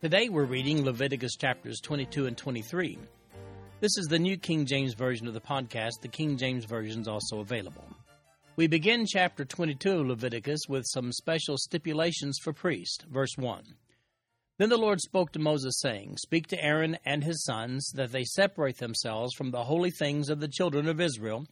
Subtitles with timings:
[0.00, 2.98] Today we're reading Leviticus chapters 22 and 23.
[3.80, 6.02] This is the New King James Version of the podcast.
[6.02, 7.82] The King James Version is also available.
[8.54, 13.04] We begin chapter 22 of Leviticus with some special stipulations for priests.
[13.10, 13.64] Verse 1.
[14.58, 18.22] Then the Lord spoke to Moses, saying, Speak to Aaron and his sons, that they
[18.22, 21.44] separate themselves from the holy things of the children of Israel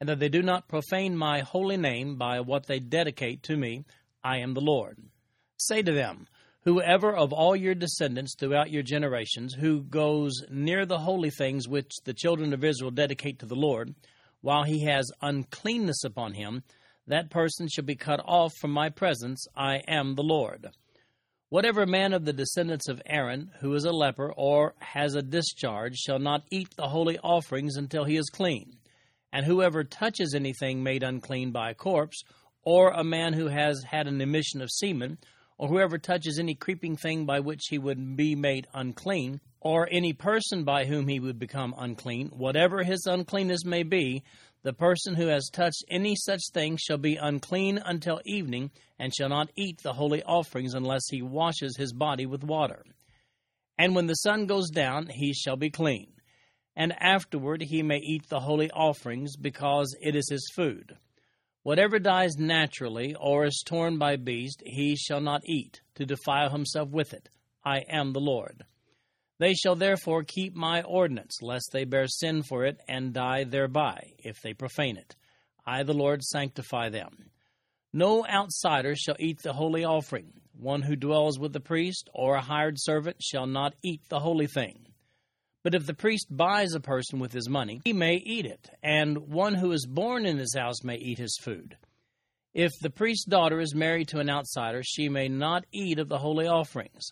[0.00, 3.84] and that they do not profane my holy name by what they dedicate to me.
[4.24, 4.98] I am the Lord.
[5.58, 6.26] Say to them,
[6.64, 11.90] Whoever of all your descendants throughout your generations who goes near the holy things which
[12.04, 13.94] the children of Israel dedicate to the Lord,
[14.40, 16.62] while he has uncleanness upon him,
[17.06, 19.46] that person shall be cut off from my presence.
[19.54, 20.68] I am the Lord.
[21.50, 25.96] Whatever man of the descendants of Aaron who is a leper or has a discharge
[25.96, 28.78] shall not eat the holy offerings until he is clean
[29.34, 32.22] and whoever touches anything made unclean by a corpse,
[32.62, 35.18] or a man who has had an emission of semen,
[35.58, 40.12] or whoever touches any creeping thing by which he would be made unclean, or any
[40.12, 44.22] person by whom he would become unclean, whatever his uncleanness may be,
[44.62, 49.28] the person who has touched any such thing shall be unclean until evening, and shall
[49.28, 52.84] not eat the holy offerings unless he washes his body with water.
[53.78, 56.14] And when the sun goes down, he shall be clean
[56.76, 60.96] and afterward he may eat the holy offerings, because it is his food.
[61.64, 66.90] Whatever dies naturally, or is torn by beast, he shall not eat, to defile himself
[66.90, 67.30] with it.
[67.64, 68.66] I am the Lord.
[69.38, 74.12] They shall therefore keep my ordinance, lest they bear sin for it, and die thereby,
[74.18, 75.16] if they profane it.
[75.66, 77.30] I, the Lord, sanctify them.
[77.94, 80.34] No outsider shall eat the holy offering.
[80.52, 84.48] One who dwells with the priest, or a hired servant, shall not eat the holy
[84.48, 84.86] thing.
[85.64, 89.16] But if the priest buys a person with his money, he may eat it, and
[89.16, 91.78] one who is born in his house may eat his food.
[92.52, 96.18] If the priest's daughter is married to an outsider, she may not eat of the
[96.18, 97.08] holy offerings.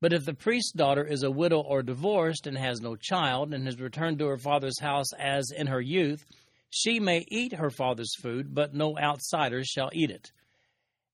[0.00, 3.66] But if the priest's daughter is a widow or divorced and has no child and
[3.66, 6.24] has returned to her father's house as in her youth,
[6.70, 10.32] she may eat her father's food, but no outsider shall eat it.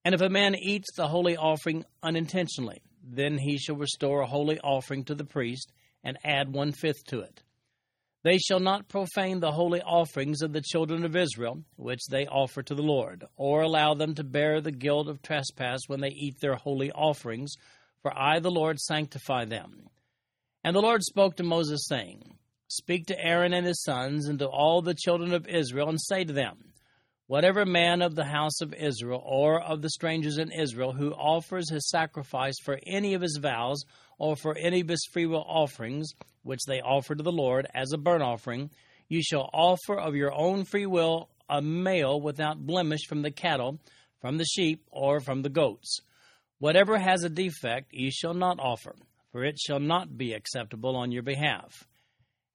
[0.04, 4.60] And if a man eats the holy offering unintentionally, then he shall restore a holy
[4.60, 5.72] offering to the priest
[6.06, 7.42] and add one fifth to it.
[8.22, 12.62] They shall not profane the holy offerings of the children of Israel, which they offer
[12.62, 16.40] to the Lord, or allow them to bear the guilt of trespass when they eat
[16.40, 17.54] their holy offerings,
[18.02, 19.88] for I, the Lord, sanctify them.
[20.62, 22.36] And the Lord spoke to Moses, saying,
[22.68, 26.22] Speak to Aaron and his sons, and to all the children of Israel, and say
[26.24, 26.72] to them,
[27.28, 31.68] Whatever man of the house of Israel, or of the strangers in Israel, who offers
[31.68, 33.82] his sacrifice for any of his vows,
[34.16, 36.12] or for any of his freewill offerings,
[36.44, 38.70] which they offer to the Lord as a burnt offering,
[39.08, 43.80] you shall offer of your own free will a male without blemish from the cattle,
[44.20, 45.98] from the sheep, or from the goats.
[46.60, 48.94] Whatever has a defect ye shall not offer,
[49.32, 51.88] for it shall not be acceptable on your behalf.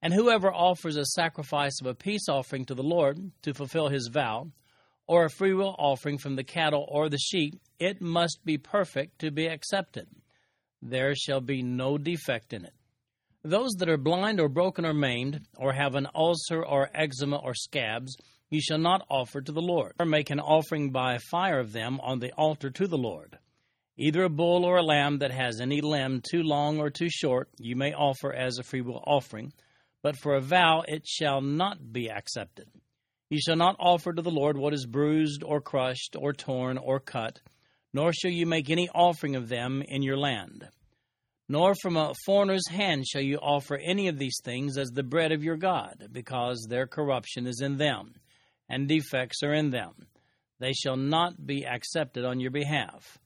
[0.00, 4.08] And whoever offers a sacrifice of a peace offering to the Lord to fulfill his
[4.08, 4.50] vow,
[5.12, 9.30] or a freewill offering from the cattle or the sheep, it must be perfect to
[9.30, 10.06] be accepted
[10.82, 12.74] there shall be no defect in it.
[13.44, 17.54] Those that are blind or broken or maimed, or have an ulcer or eczema or
[17.54, 18.16] scabs,
[18.50, 22.00] you shall not offer to the Lord, or make an offering by fire of them
[22.00, 23.38] on the altar to the Lord.
[23.96, 27.48] Either a bull or a lamb that has any limb too long or too short,
[27.58, 29.52] you may offer as a freewill offering,
[30.02, 32.68] but for a vow it shall not be accepted.
[33.32, 37.00] You shall not offer to the Lord what is bruised or crushed or torn or
[37.00, 37.40] cut,
[37.94, 40.68] nor shall you make any offering of them in your land.
[41.48, 45.32] Nor from a foreigner's hand shall you offer any of these things as the bread
[45.32, 48.16] of your God, because their corruption is in them,
[48.68, 49.94] and defects are in them.
[50.60, 53.16] They shall not be accepted on your behalf.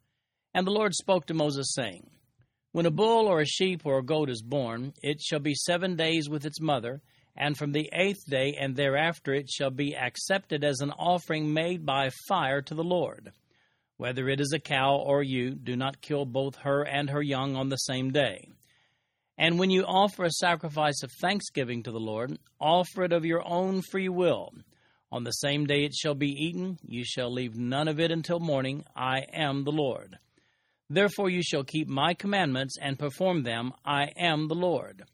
[0.55, 2.09] And the Lord spoke to Moses, saying,
[2.71, 5.97] When a bull or a sheep or a goat is born, it shall be seven
[5.97, 7.03] days with its mother,
[7.37, 11.85] and from the eighth day and thereafter it shall be accepted as an offering made
[11.85, 13.33] by fire to the Lord.
[13.99, 17.57] Whether it is a cow or ewe, do not kill both her and her young
[17.57, 18.49] on the same day.
[19.39, 23.47] And when you offer a sacrifice of thanksgiving to the Lord, offer it of your
[23.47, 24.51] own free will.
[25.13, 28.41] On the same day it shall be eaten, you shall leave none of it until
[28.41, 28.85] morning.
[28.95, 30.19] I am the Lord.
[30.89, 33.73] Therefore you shall keep my commandments and perform them.
[33.85, 35.05] I am the Lord.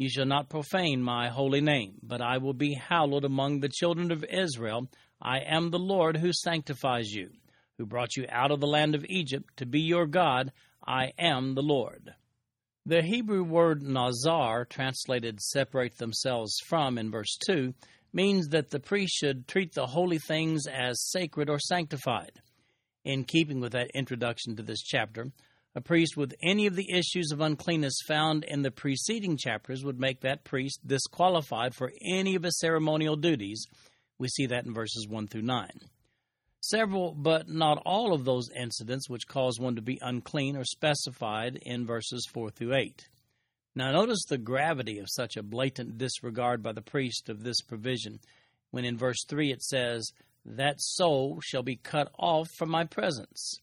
[0.00, 4.10] You shall not profane my holy name, but I will be hallowed among the children
[4.10, 4.88] of Israel.
[5.20, 7.28] I am the Lord who sanctifies you,
[7.76, 10.52] who brought you out of the land of Egypt to be your God.
[10.86, 12.14] I am the Lord.
[12.86, 17.74] The Hebrew word nazar, translated separate themselves from in verse 2,
[18.14, 22.40] means that the priest should treat the holy things as sacred or sanctified.
[23.04, 25.30] In keeping with that introduction to this chapter,
[25.74, 30.00] a priest with any of the issues of uncleanness found in the preceding chapters would
[30.00, 33.66] make that priest disqualified for any of his ceremonial duties.
[34.18, 35.68] We see that in verses 1 through 9.
[36.62, 41.58] Several, but not all of those incidents which cause one to be unclean are specified
[41.62, 43.08] in verses 4 through 8.
[43.74, 48.18] Now, notice the gravity of such a blatant disregard by the priest of this provision
[48.72, 50.12] when in verse 3 it says,
[50.44, 53.60] That soul shall be cut off from my presence.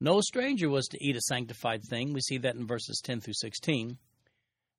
[0.00, 2.12] No stranger was to eat a sanctified thing.
[2.12, 3.96] We see that in verses 10 through 16.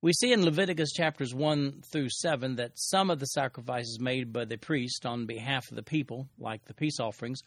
[0.02, 4.44] We see in Leviticus chapters 1 through 7 that some of the sacrifices made by
[4.44, 7.40] the priest on behalf of the people, like the peace offerings,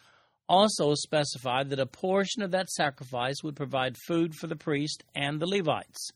[0.50, 5.39] also specified that a portion of that sacrifice would provide food for the priest and
[5.39, 6.10] the Levites.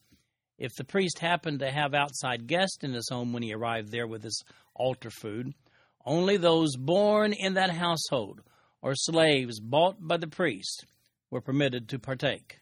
[0.58, 4.08] If the priest happened to have outside guests in his home when he arrived there
[4.08, 5.54] with his altar food,
[6.04, 8.42] only those born in that household
[8.82, 10.86] or slaves bought by the priest
[11.34, 12.60] were permitted to partake.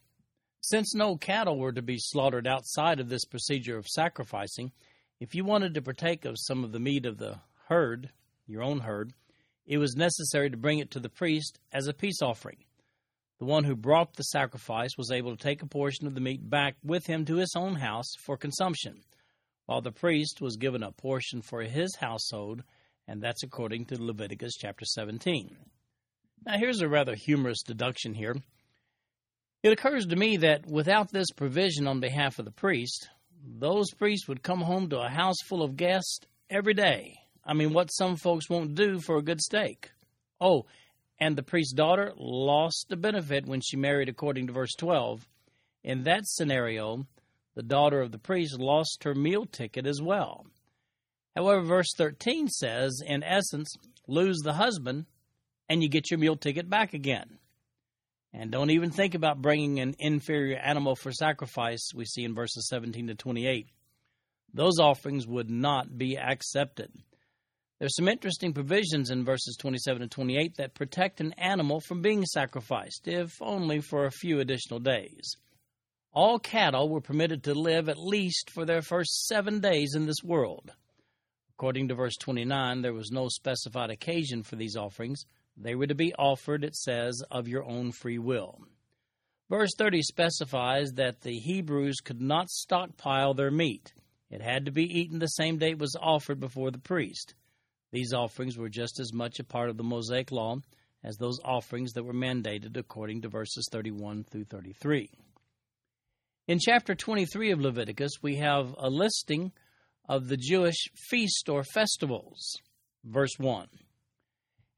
[0.62, 4.72] Since no cattle were to be slaughtered outside of this procedure of sacrificing,
[5.20, 8.12] if you wanted to partake of some of the meat of the herd,
[8.48, 9.12] your own herd,
[9.66, 12.64] it was necessary to bring it to the priest as a peace offering.
[13.40, 16.50] The one who brought the sacrifice was able to take a portion of the meat
[16.50, 19.02] back with him to his own house for consumption,
[19.66, 22.64] while the priest was given a portion for his household,
[23.06, 25.58] and that's according to Leviticus chapter 17.
[26.46, 28.38] Now, here's a rather humorous deduction here.
[29.64, 33.10] It occurs to me that without this provision on behalf of the priest,
[33.44, 37.20] those priests would come home to a house full of guests every day.
[37.46, 39.92] I mean, what some folks won't do for a good steak.
[40.40, 40.66] Oh,
[41.20, 45.28] and the priest's daughter lost the benefit when she married according to verse 12.
[45.84, 47.06] In that scenario,
[47.56, 50.48] the daughter of the priest lost her meal ticket as well.
[51.36, 53.76] However, verse 13 says, in essence,
[54.08, 55.06] lose the husband
[55.70, 57.38] and you get your meal ticket back again.
[58.34, 62.68] And don't even think about bringing an inferior animal for sacrifice, we see in verses
[62.70, 63.68] 17 to 28.
[64.54, 66.92] Those offerings would not be accepted.
[67.80, 72.26] There's some interesting provisions in verses 27 and 28 that protect an animal from being
[72.26, 75.36] sacrificed, if only for a few additional days.
[76.14, 80.24] All cattle were permitted to live at least for their first seven days in this
[80.24, 80.72] world.
[81.56, 85.26] According to verse 29, there was no specified occasion for these offerings,
[85.64, 88.60] they were to be offered, it says, of your own free will.
[89.50, 93.94] Verse 30 specifies that the Hebrews could not stockpile their meat.
[94.30, 97.34] It had to be eaten the same day it was offered before the priest.
[97.92, 100.58] These offerings were just as much a part of the Mosaic law
[101.04, 105.10] as those offerings that were mandated according to verses 31 through 33.
[106.48, 109.52] In chapter 23 of Leviticus, we have a listing
[110.08, 112.56] of the Jewish feast or festivals.
[113.04, 113.68] Verse 1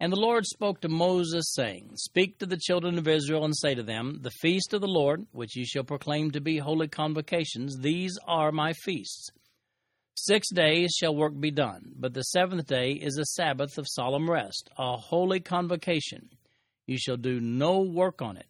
[0.04, 3.74] and the Lord spoke to Moses, saying, Speak to the children of Israel, and say
[3.74, 7.78] to them, The feast of the Lord, which ye shall proclaim to be holy convocations,
[7.78, 9.30] these are my feasts.
[10.18, 14.30] Six days shall work be done, but the seventh day is a Sabbath of solemn
[14.30, 16.28] rest, a holy convocation.
[16.86, 18.48] You shall do no work on it.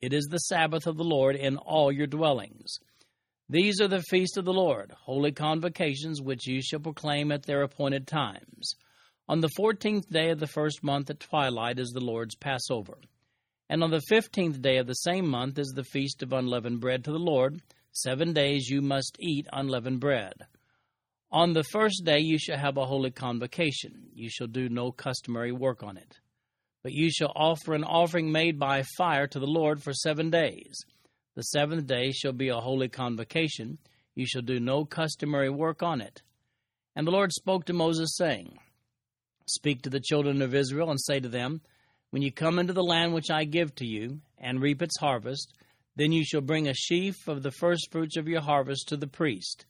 [0.00, 2.80] It is the Sabbath of the Lord in all your dwellings.
[3.48, 7.62] These are the feasts of the Lord, holy convocations, which you shall proclaim at their
[7.62, 8.74] appointed times.
[9.28, 12.98] On the fourteenth day of the first month at twilight is the Lord's Passover.
[13.68, 17.02] And on the fifteenth day of the same month is the feast of unleavened bread
[17.04, 17.60] to the Lord.
[17.90, 20.34] Seven days you must eat unleavened bread.
[21.32, 24.10] On the first day you shall have a holy convocation.
[24.14, 26.18] You shall do no customary work on it.
[26.84, 30.84] But you shall offer an offering made by fire to the Lord for seven days.
[31.34, 33.78] The seventh day shall be a holy convocation.
[34.14, 36.22] You shall do no customary work on it.
[36.94, 38.58] And the Lord spoke to Moses, saying,
[39.48, 41.60] Speak to the children of Israel and say to them,
[42.10, 45.52] When you come into the land which I give to you, and reap its harvest,
[45.94, 49.64] then you shall bring a sheaf of the firstfruits of your harvest to the priest.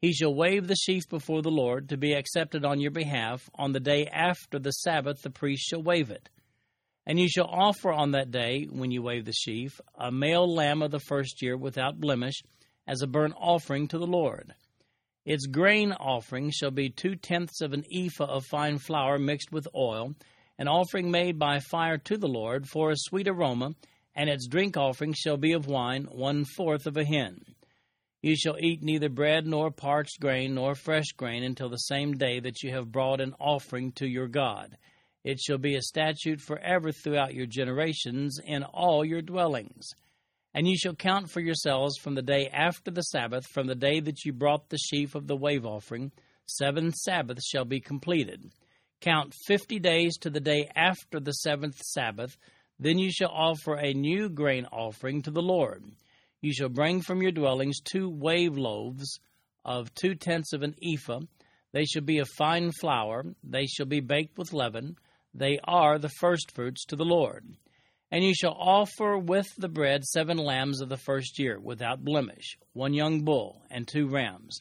[0.00, 3.50] He shall wave the sheaf before the Lord to be accepted on your behalf.
[3.56, 6.28] On the day after the Sabbath, the priest shall wave it.
[7.04, 10.82] And you shall offer on that day, when you wave the sheaf, a male lamb
[10.82, 12.42] of the first year without blemish,
[12.86, 14.54] as a burnt offering to the Lord.
[15.28, 19.68] Its grain offering shall be two tenths of an ephah of fine flour mixed with
[19.74, 20.14] oil,
[20.56, 23.74] an offering made by fire to the Lord for a sweet aroma,
[24.14, 27.44] and its drink offering shall be of wine, one fourth of a hin.
[28.22, 32.40] You shall eat neither bread nor parched grain nor fresh grain until the same day
[32.40, 34.78] that you have brought an offering to your God.
[35.24, 39.90] It shall be a statute forever throughout your generations in all your dwellings.
[40.58, 44.00] And you shall count for yourselves from the day after the Sabbath, from the day
[44.00, 46.10] that you brought the sheaf of the wave offering,
[46.46, 48.50] seven Sabbaths shall be completed.
[49.00, 52.36] Count fifty days to the day after the seventh Sabbath,
[52.80, 55.84] then you shall offer a new grain offering to the Lord.
[56.40, 59.20] You shall bring from your dwellings two wave loaves
[59.64, 61.20] of two tenths of an ephah.
[61.70, 63.24] They shall be of fine flour.
[63.44, 64.96] They shall be baked with leaven.
[65.32, 67.44] They are the firstfruits to the Lord.
[68.10, 72.56] And you shall offer with the bread seven lambs of the first year, without blemish,
[72.72, 74.60] one young bull, and two rams.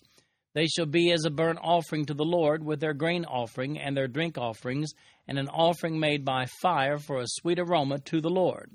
[0.54, 3.96] They shall be as a burnt offering to the Lord, with their grain offering and
[3.96, 4.92] their drink offerings,
[5.28, 8.72] and an offering made by fire for a sweet aroma to the Lord.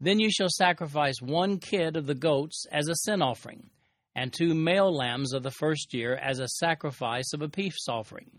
[0.00, 3.70] Then you shall sacrifice one kid of the goats as a sin offering,
[4.14, 8.30] and two male lambs of the first year as a sacrifice of a peace offering.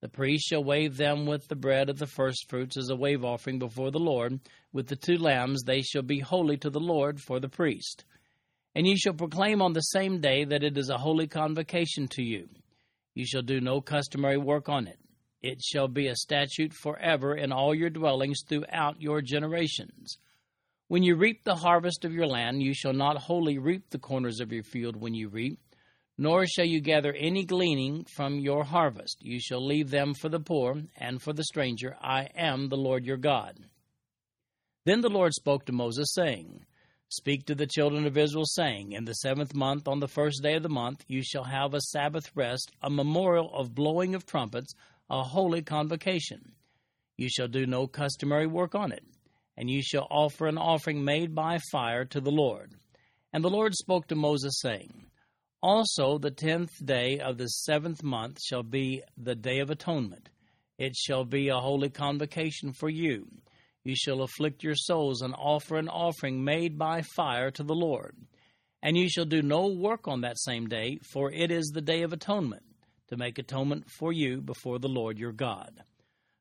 [0.00, 3.58] The priest shall wave them with the bread of the firstfruits as a wave offering
[3.58, 4.40] before the Lord.
[4.72, 8.04] With the two lambs they shall be holy to the Lord for the priest.
[8.74, 12.22] And ye shall proclaim on the same day that it is a holy convocation to
[12.22, 12.48] you.
[13.14, 14.98] You shall do no customary work on it.
[15.42, 20.16] It shall be a statute forever in all your dwellings throughout your generations.
[20.88, 24.40] When you reap the harvest of your land, you shall not wholly reap the corners
[24.40, 25.58] of your field when you reap,
[26.16, 29.18] nor shall you gather any gleaning from your harvest.
[29.20, 31.96] You shall leave them for the poor and for the stranger.
[32.00, 33.58] I am the Lord your God.
[34.84, 36.64] Then the Lord spoke to Moses, saying,
[37.08, 40.54] Speak to the children of Israel, saying, In the seventh month, on the first day
[40.54, 44.74] of the month, you shall have a Sabbath rest, a memorial of blowing of trumpets,
[45.10, 46.52] a holy convocation.
[47.16, 49.04] You shall do no customary work on it
[49.56, 52.72] and you shall offer an offering made by fire to the Lord.
[53.32, 55.06] And the Lord spoke to Moses, saying,
[55.62, 60.28] Also the tenth day of the seventh month shall be the day of atonement.
[60.78, 63.28] It shall be a holy convocation for you.
[63.84, 68.16] You shall afflict your souls and offer an offering made by fire to the Lord.
[68.82, 72.02] And you shall do no work on that same day, for it is the day
[72.02, 72.64] of atonement,
[73.08, 75.82] to make atonement for you before the Lord your God.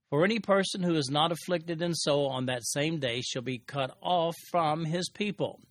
[0.10, 3.60] For any person who is not afflicted in soul on that same day shall be
[3.60, 5.62] cut off from his people.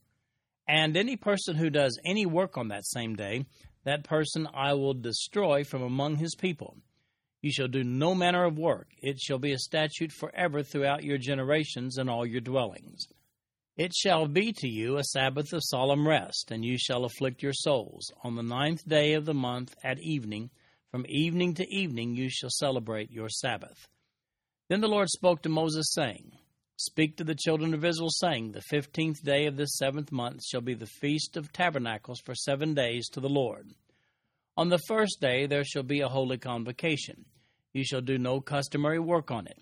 [0.66, 3.44] And any person who does any work on that same day,
[3.84, 6.76] that person I will destroy from among his people.
[7.42, 8.88] You shall do no manner of work.
[9.02, 13.06] It shall be a statute forever throughout your generations and all your dwellings.
[13.76, 17.54] It shall be to you a Sabbath of solemn rest, and you shall afflict your
[17.54, 18.12] souls.
[18.22, 20.50] On the ninth day of the month at evening,
[20.90, 23.88] from evening to evening, you shall celebrate your Sabbath.
[24.68, 26.32] Then the Lord spoke to Moses, saying,
[26.76, 30.60] Speak to the children of Israel, saying, The fifteenth day of this seventh month shall
[30.60, 33.70] be the feast of tabernacles for seven days to the Lord.
[34.56, 37.24] On the first day there shall be a holy convocation.
[37.72, 39.58] You shall do no customary work on it.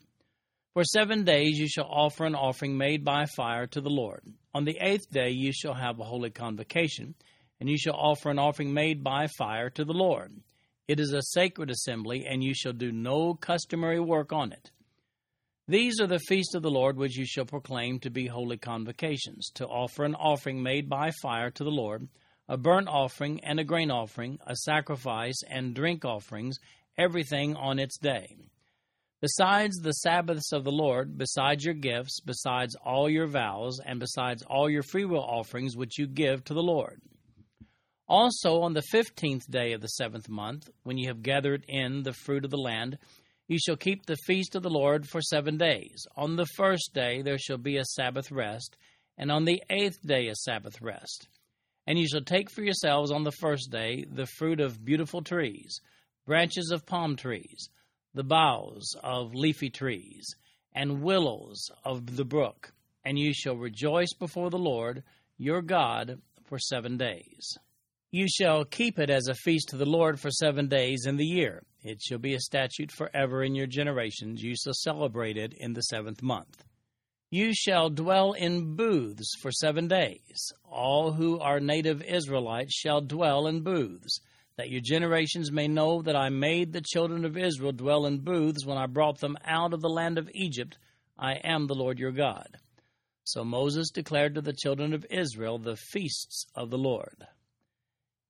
[0.75, 4.23] For seven days you shall offer an offering made by fire to the Lord.
[4.54, 7.14] On the eighth day you shall have a holy convocation,
[7.61, 10.40] and you shall offer an offering made by fire to the Lord.
[10.87, 14.71] It is a sacred assembly, and you shall do no customary work on it.
[15.66, 19.50] These are the feasts of the Lord which you shall proclaim to be holy convocations,
[19.57, 22.09] to offer an offering made by fire to the Lord,
[22.49, 26.59] a burnt offering and a grain offering, a sacrifice and drink offerings,
[26.97, 28.37] everything on its day.
[29.21, 34.43] Besides the Sabbaths of the Lord, besides your gifts, besides all your vows, and besides
[34.45, 37.00] all your freewill offerings which you give to the Lord.
[38.07, 42.12] Also on the fifteenth day of the seventh month, when you have gathered in the
[42.12, 42.97] fruit of the land,
[43.49, 46.07] you shall keep the feast of the Lord for seven days.
[46.17, 48.76] On the first day there shall be a Sabbath rest,
[49.19, 51.28] and on the eighth day a Sabbath rest.
[51.88, 55.80] And you shall take for yourselves on the first day the fruit of beautiful trees,
[56.26, 57.71] branches of palm trees,
[58.12, 60.37] the boughs of leafy trees,
[60.75, 62.75] and willows of the brook,
[63.07, 65.02] and you shall rejoice before the Lord
[65.38, 67.57] your God for seven days.
[68.11, 71.25] You shall keep it as a feast to the Lord for seven days in the
[71.25, 71.62] year.
[71.83, 74.42] It shall be a statute forever in your generations.
[74.42, 76.64] You shall celebrate it in the seventh month.
[77.30, 80.50] You shall dwell in booths for seven days.
[80.64, 84.20] All who are native Israelites shall dwell in booths,
[84.56, 88.64] that your generations may know that I made the children of Israel dwell in booths
[88.64, 90.78] when I brought them out of the land of Egypt.
[91.18, 92.49] I am the Lord your God.
[93.25, 97.26] So Moses declared to the children of Israel the feasts of the Lord.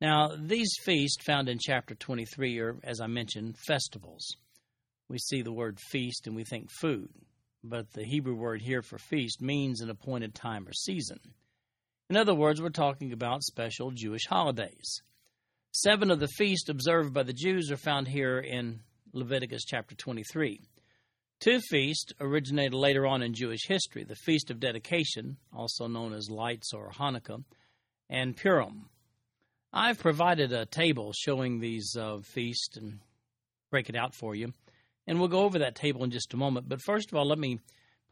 [0.00, 4.26] Now, these feasts found in chapter 23 are, as I mentioned, festivals.
[5.09, 7.11] We see the word feast and we think food.
[7.62, 11.19] But the Hebrew word here for feast means an appointed time or season.
[12.11, 15.03] In other words, we're talking about special Jewish holidays.
[15.73, 18.81] Seven of the feasts observed by the Jews are found here in
[19.12, 20.61] Leviticus chapter 23.
[21.41, 26.31] Two feasts originated later on in Jewish history the Feast of Dedication, also known as
[26.31, 27.45] Lights or Hanukkah,
[28.09, 28.88] and Purim.
[29.73, 33.00] I've provided a table showing these uh, feasts and
[33.71, 34.53] break it out for you,
[35.09, 36.69] and we'll go over that table in just a moment.
[36.69, 37.59] But first of all, let me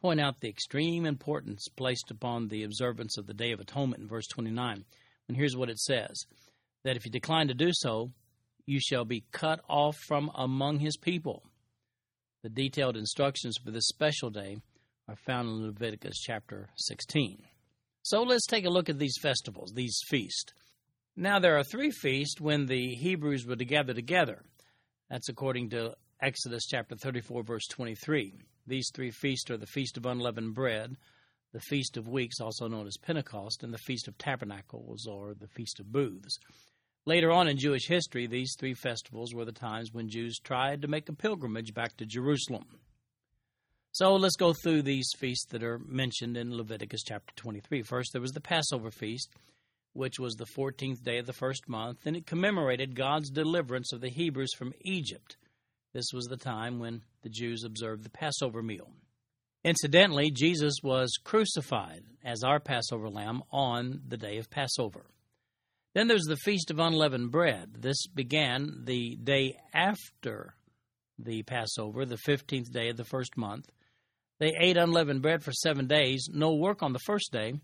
[0.01, 4.09] point out the extreme importance placed upon the observance of the Day of Atonement in
[4.09, 4.85] verse 29.
[5.29, 6.25] And here's what it says
[6.85, 8.13] that if you decline to do so,
[8.65, 11.43] you shall be cut off from among his people.
[12.43, 14.57] The detailed instructions for this special day
[15.07, 17.43] are found in Leviticus chapter 16.
[18.03, 20.53] So let's take a look at these festivals, these feasts.
[21.15, 24.43] Now, there are three feasts when the Hebrews were to gather together.
[25.11, 28.33] That's according to Exodus chapter 34, verse 23.
[28.67, 30.97] These three feasts are the Feast of Unleavened Bread,
[31.53, 35.47] the Feast of Weeks, also known as Pentecost, and the Feast of Tabernacles, or the
[35.47, 36.39] Feast of Booths.
[37.05, 40.89] Later on in Jewish history, these three festivals were the times when Jews tried to
[40.89, 42.65] make a pilgrimage back to Jerusalem.
[43.93, 47.83] So let's go through these feasts that are mentioned in Leviticus chapter 23.
[47.83, 49.29] First, there was the Passover feast,
[49.93, 54.01] which was the 14th day of the first month, and it commemorated God's deliverance of
[54.01, 55.37] the Hebrews from Egypt.
[55.97, 58.91] This was the time when the Jews observed the Passover meal.
[59.65, 65.07] Incidentally, Jesus was crucified as our Passover lamb on the day of Passover.
[65.95, 67.77] Then there's the Feast of Unleavened Bread.
[67.79, 70.57] This began the day after
[71.19, 73.71] the Passover, the 15th day of the first month.
[74.39, 77.55] They ate unleavened bread for seven days, no work on the first day.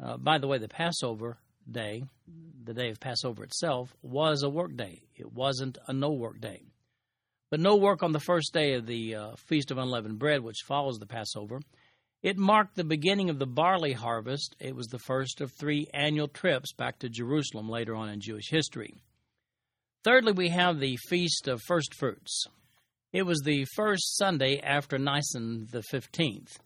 [0.00, 1.38] Uh, by the way, the Passover
[1.68, 2.04] day,
[2.62, 5.08] the day of Passover itself, was a work day.
[5.16, 6.66] It wasn't a no work day.
[7.50, 10.64] But no work on the first day of the uh, Feast of Unleavened Bread, which
[10.66, 11.60] follows the Passover.
[12.22, 14.56] It marked the beginning of the barley harvest.
[14.58, 18.48] It was the first of three annual trips back to Jerusalem later on in Jewish
[18.48, 18.94] history.
[20.04, 22.46] Thirdly, we have the Feast of First Fruits.
[23.12, 26.56] It was the first Sunday after Nisan the 15th.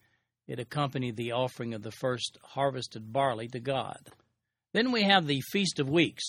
[0.47, 3.99] It accompanied the offering of the first harvested barley to God.
[4.73, 6.25] Then we have the Feast of Weeks,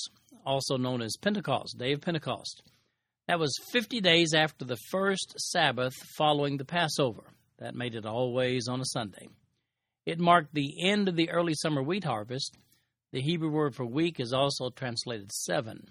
[0.45, 2.63] also known as Pentecost, Day of Pentecost.
[3.29, 7.21] That was 50 days after the first Sabbath following the Passover.
[7.59, 9.27] That made it always on a Sunday.
[10.03, 12.57] It marked the end of the early summer wheat harvest.
[13.11, 15.89] The Hebrew word for week is also translated seven.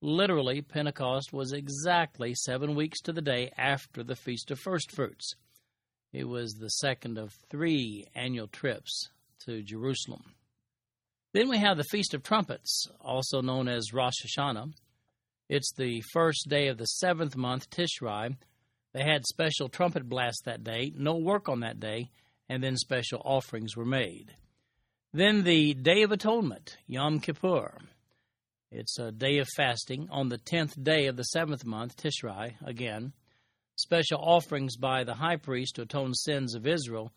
[0.00, 5.34] Literally, Pentecost was exactly seven weeks to the day after the Feast of First Fruits.
[6.12, 9.08] It was the second of three annual trips
[9.44, 10.22] to Jerusalem.
[11.34, 14.72] Then we have the Feast of Trumpets, also known as Rosh Hashanah.
[15.50, 18.36] It's the first day of the seventh month, Tishri,
[18.92, 22.12] they had special trumpet blasts that day, no work on that day,
[22.48, 24.32] and then special offerings were made.
[25.12, 27.78] Then the Day of Atonement, Yom Kippur.
[28.70, 33.12] It's a day of fasting on the tenth day of the seventh month, Tishri, again.
[33.74, 37.12] Special offerings by the high priest to atone sins of Israel,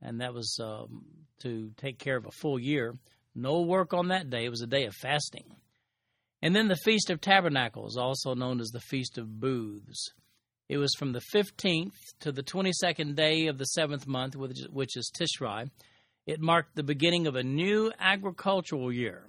[0.00, 1.04] and that was um,
[1.40, 2.96] to take care of a full year.
[3.34, 4.44] No work on that day.
[4.44, 5.56] It was a day of fasting.
[6.42, 10.10] And then the Feast of Tabernacles, also known as the Feast of Booths.
[10.68, 15.12] It was from the 15th to the 22nd day of the seventh month, which is
[15.14, 15.70] Tishri.
[16.26, 19.26] It marked the beginning of a new agricultural year.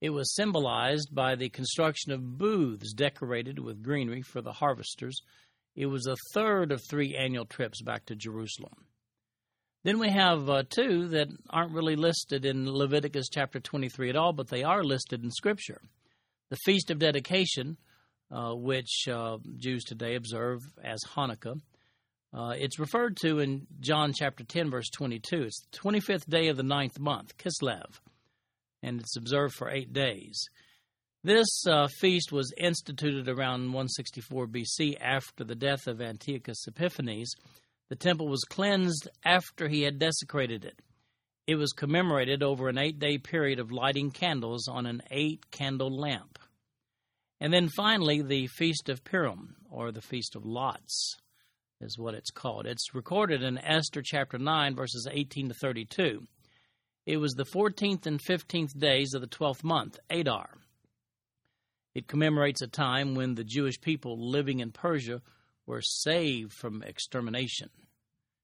[0.00, 5.20] It was symbolized by the construction of booths decorated with greenery for the harvesters.
[5.74, 8.86] It was a third of three annual trips back to Jerusalem.
[9.82, 14.32] Then we have uh, two that aren't really listed in Leviticus chapter 23 at all,
[14.32, 15.80] but they are listed in Scripture.
[16.50, 17.76] The Feast of Dedication,
[18.30, 21.60] uh, which uh, Jews today observe as Hanukkah.
[22.32, 25.42] Uh, it's referred to in John chapter 10, verse 22.
[25.42, 28.00] It's the 25th day of the ninth month, Kislev,
[28.82, 30.42] and it's observed for eight days.
[31.24, 37.34] This uh, feast was instituted around 164 BC after the death of Antiochus Epiphanes.
[37.88, 40.80] The temple was cleansed after he had desecrated it.
[41.46, 45.90] It was commemorated over an eight day period of lighting candles on an eight candle
[45.90, 46.37] lamp.
[47.40, 51.16] And then finally, the Feast of Purim, or the Feast of Lots,
[51.80, 52.66] is what it's called.
[52.66, 56.24] It's recorded in Esther chapter 9, verses 18 to 32.
[57.06, 60.50] It was the 14th and 15th days of the 12th month, Adar.
[61.94, 65.22] It commemorates a time when the Jewish people living in Persia
[65.66, 67.70] were saved from extermination.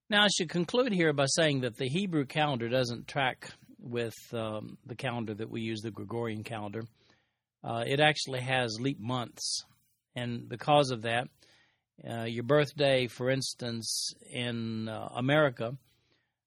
[0.08, 4.78] Now, I should conclude here by saying that the Hebrew calendar doesn't track with um,
[4.86, 6.84] the calendar that we use, the Gregorian calendar
[7.64, 9.64] uh, it actually has leap months.
[10.14, 11.26] And because of that,
[12.02, 15.76] Uh, your birthday, for instance, in uh, America,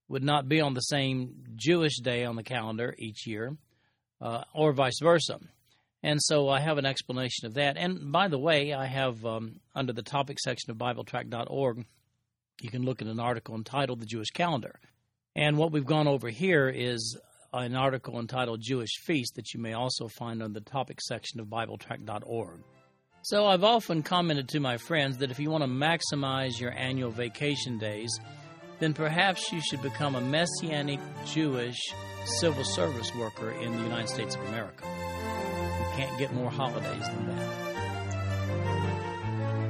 [0.10, 1.18] would not be on the same
[1.56, 3.56] Jewish day on the calendar each year,
[4.20, 5.40] uh, or vice versa.
[6.04, 7.78] And so I have an explanation of that.
[7.78, 11.86] And by the way, I have um, under the topic section of BibleTrack.org,
[12.62, 14.76] you can look at an article entitled The Jewish Calendar.
[15.34, 17.18] And what we've gone over here is
[17.66, 21.48] an article entitled Jewish Feast that you may also find on the topic section of
[21.48, 22.64] BibleTrack.org.
[23.24, 27.12] So I've often commented to my friends that if you want to maximize your annual
[27.12, 28.10] vacation days,
[28.80, 31.80] then perhaps you should become a Messianic Jewish
[32.40, 34.86] civil service worker in the United States of America.
[34.86, 37.67] You can't get more holidays than that.